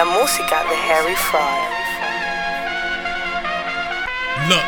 la 0.00 0.06
música 0.06 0.64
de 0.64 0.76
Harry 0.88 1.14
Fraud. 1.28 1.68
Look, 4.48 4.64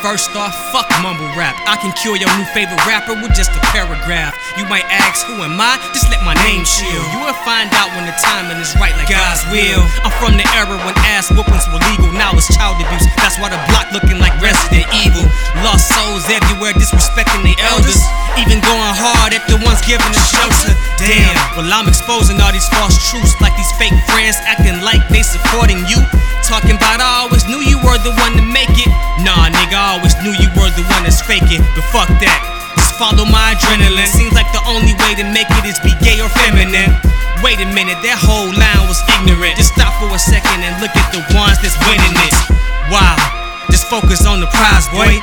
first 0.00 0.32
off, 0.32 0.56
fuck 0.72 0.88
mumble 1.04 1.28
rap. 1.36 1.52
I 1.68 1.76
can 1.76 1.92
cure 2.00 2.16
your 2.16 2.32
new 2.40 2.48
favorite 2.56 2.80
rapper 2.88 3.12
with 3.12 3.36
just 3.36 3.52
a 3.52 3.60
paragraph. 3.76 4.32
You 4.56 4.64
might 4.72 4.88
ask, 4.88 5.28
who 5.28 5.36
am 5.44 5.60
I? 5.60 5.76
Just 5.92 6.08
let 6.08 6.24
my 6.24 6.32
name 6.48 6.64
chill. 6.64 7.04
You 7.12 7.20
will 7.20 7.36
find 7.44 7.68
out 7.76 7.92
when 7.92 8.08
the 8.08 8.16
timing 8.24 8.56
is 8.56 8.72
right, 8.80 8.96
like 8.96 9.12
God's 9.12 9.44
will. 9.52 9.84
I'm 10.00 10.16
from 10.16 10.40
the 10.40 10.48
era 10.56 10.80
when 10.80 10.96
ass 11.12 11.28
whoopings 11.28 11.68
were 11.68 11.84
legal. 11.92 12.08
Now 12.16 12.32
it's 12.32 12.48
child 12.48 12.80
abuse. 12.80 13.04
That's 13.20 13.36
why 13.36 13.52
the 13.52 13.60
block 13.68 13.92
looking 13.92 14.16
like 14.16 14.32
Resident 14.40 14.88
Evil. 14.96 15.28
Lost 15.60 15.92
souls 15.92 16.24
everywhere, 16.32 16.72
disrespecting 16.72 17.44
the. 17.44 17.49
Even 18.38 18.62
going 18.62 18.94
hard 18.94 19.34
at 19.34 19.42
the 19.50 19.58
ones 19.66 19.82
giving 19.82 20.06
us 20.14 20.30
shelter. 20.30 20.74
Damn, 21.00 21.34
well, 21.56 21.66
I'm 21.72 21.88
exposing 21.90 22.38
all 22.38 22.52
these 22.52 22.68
false 22.70 22.94
truths 23.10 23.34
like 23.42 23.56
these 23.56 23.72
fake 23.80 23.96
friends 24.12 24.38
acting 24.46 24.78
like 24.84 25.02
they 25.10 25.24
supporting 25.24 25.82
you. 25.90 25.98
Talking 26.46 26.78
about 26.78 27.02
I 27.02 27.26
always 27.26 27.46
knew 27.50 27.62
you 27.62 27.78
were 27.82 27.98
the 28.02 28.14
one 28.20 28.34
to 28.38 28.44
make 28.44 28.70
it. 28.74 28.90
Nah, 29.22 29.50
nigga, 29.50 29.78
I 29.78 29.98
always 29.98 30.14
knew 30.22 30.34
you 30.34 30.50
were 30.58 30.70
the 30.74 30.86
one 30.92 31.02
that's 31.02 31.22
faking. 31.22 31.62
But 31.74 31.86
fuck 31.90 32.10
that. 32.22 32.38
Just 32.78 32.94
follow 32.98 33.26
my 33.26 33.54
adrenaline. 33.54 34.10
Seems 34.10 34.34
like 34.34 34.50
the 34.54 34.62
only 34.66 34.94
way 35.06 35.18
to 35.18 35.24
make 35.30 35.50
it 35.50 35.64
is 35.66 35.78
be 35.82 35.94
gay 36.02 36.18
or 36.22 36.30
feminine. 36.42 36.94
Wait 37.40 37.56
a 37.62 37.68
minute, 37.72 37.96
that 38.04 38.20
whole 38.20 38.52
line 38.52 38.84
was 38.84 39.00
ignorant. 39.16 39.56
Just 39.56 39.72
stop 39.72 39.96
for 39.96 40.12
a 40.12 40.20
second 40.20 40.60
and 40.60 40.76
look 40.78 40.92
at 40.92 41.08
the 41.10 41.24
ones 41.32 41.56
that's 41.64 41.76
winning 41.88 42.16
it. 42.28 42.34
Wow. 42.92 43.16
Just 43.70 43.86
focus 43.86 44.26
on 44.26 44.42
the 44.42 44.50
prize, 44.50 44.90
boy. 44.90 45.16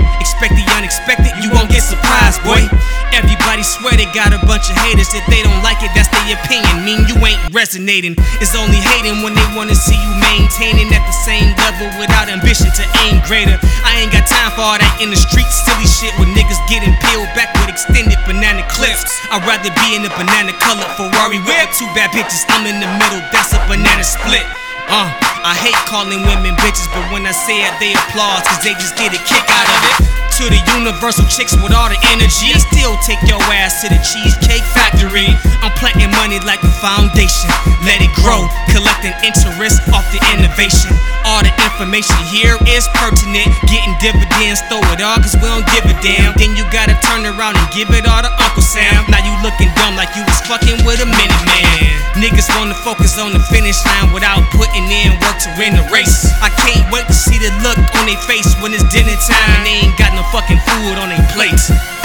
Haters. 4.87 5.11
If 5.11 5.27
they 5.27 5.43
don't 5.43 5.59
like 5.59 5.83
it, 5.83 5.91
that's 5.91 6.07
their 6.07 6.39
opinion. 6.39 6.87
Mean 6.87 7.03
you 7.11 7.19
ain't 7.19 7.39
resonating. 7.51 8.15
It's 8.39 8.55
only 8.55 8.79
hating 8.79 9.19
when 9.19 9.35
they 9.35 9.47
wanna 9.51 9.75
see 9.75 9.99
you 9.99 10.13
maintaining 10.23 10.87
at 10.95 11.03
the 11.03 11.15
same 11.27 11.51
level 11.59 11.91
without 11.99 12.31
ambition 12.31 12.71
to 12.71 12.83
aim 13.03 13.19
greater. 13.27 13.59
I 13.83 13.99
ain't 13.99 14.11
got 14.15 14.23
time 14.23 14.51
for 14.55 14.63
all 14.63 14.79
that 14.79 14.95
in 15.03 15.11
the 15.11 15.19
street 15.19 15.47
silly 15.51 15.87
shit 15.87 16.15
with 16.15 16.31
niggas 16.31 16.59
getting 16.71 16.95
peeled 17.03 17.27
back 17.35 17.51
with 17.59 17.75
extended 17.75 18.19
banana 18.23 18.63
clips. 18.71 19.03
I'd 19.27 19.43
rather 19.43 19.71
be 19.83 19.99
in 19.99 20.07
a 20.07 20.11
banana 20.15 20.55
colored 20.63 20.87
Ferrari 20.95 21.43
with 21.43 21.69
two 21.75 21.89
bad 21.91 22.15
bitches. 22.15 22.47
I'm 22.47 22.63
in 22.63 22.79
the 22.79 22.89
middle, 22.95 23.21
that's 23.35 23.51
a 23.51 23.59
banana 23.67 24.03
split. 24.03 24.45
Uh, 24.87 25.11
I 25.43 25.51
hate 25.59 25.75
calling 25.83 26.23
women 26.23 26.55
bitches, 26.63 26.87
but 26.95 27.03
when 27.11 27.27
I 27.27 27.35
say 27.35 27.59
it, 27.59 27.75
they 27.83 27.91
applaud, 27.91 28.47
cause 28.47 28.63
they 28.63 28.71
just 28.79 28.95
get 28.95 29.11
a 29.11 29.19
kick 29.27 29.43
out 29.51 29.67
of 29.67 29.81
it. 29.91 30.16
To 30.37 30.45
the 30.45 30.61
universal 30.77 31.25
chicks 31.25 31.57
with 31.57 31.73
all 31.73 31.89
the 31.89 31.97
energy, 32.13 32.53
I 32.53 32.61
still 32.61 32.93
take 33.01 33.17
your 33.25 33.41
ass 33.57 33.81
to 33.81 33.89
the 33.89 33.97
Cheesecake 34.05 34.61
Factory. 34.69 35.25
I'm 35.65 35.73
planting 35.81 36.13
money 36.13 36.37
like 36.45 36.61
a 36.61 36.69
foundation, 36.77 37.49
let 37.81 38.05
it 38.05 38.13
grow, 38.21 38.45
collecting 38.69 39.17
interest 39.25 39.81
off 39.97 40.05
the 40.13 40.21
innovation. 40.37 40.93
All 41.25 41.41
the 41.41 41.49
information 41.65 42.13
here 42.29 42.53
is 42.69 42.85
pertinent, 43.01 43.49
getting 43.65 43.97
dividends, 43.97 44.61
throw 44.69 44.77
it 44.93 45.01
all, 45.01 45.17
cause 45.17 45.33
we 45.41 45.49
don't 45.49 45.65
give 45.73 45.89
a 45.89 45.97
damn. 46.05 46.37
Then 46.37 46.53
you 46.53 46.69
gotta 46.69 46.93
turn 47.01 47.25
around 47.25 47.57
and 47.57 47.67
give 47.73 47.89
it 47.89 48.05
all 48.05 48.21
to 48.21 48.29
Uncle 48.37 48.61
Sam. 48.61 49.09
Now 49.09 49.25
you 49.25 49.33
looking 49.41 49.73
dumb 49.73 49.97
like 49.97 50.13
you 50.13 50.21
was 50.21 50.37
fucking 50.45 50.85
with 50.85 51.01
a 51.01 51.09
minute 51.09 51.43
man. 51.49 51.97
Niggas 52.21 52.45
wanna 52.53 52.77
focus 52.85 53.17
on 53.17 53.33
the 53.33 53.41
finish 53.49 53.81
line 53.89 54.13
without 54.13 54.45
putting 54.53 54.85
in 54.85 55.17
work 55.25 55.41
to 55.41 55.49
win 55.57 55.73
the 55.73 55.85
race. 55.89 56.29
I 56.45 56.53
can't 56.61 56.85
wait 56.93 57.09
to 57.09 57.17
see 57.17 57.41
the 57.41 57.49
look 57.65 57.81
on 57.97 58.05
their 58.05 58.21
face 58.29 58.53
when 58.61 58.77
it's 58.77 58.85
dinner 58.93 59.17
time 59.25 59.51
and 59.57 59.65
they 59.65 59.77
ain't 59.89 59.97
got 59.97 60.06
fucking 60.31 60.59
food 60.59 60.97
on 60.97 61.09
their 61.09 61.25
plates. 61.33 61.96